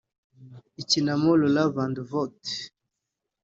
[0.81, 2.43] Ikinamo Laura Vandervoort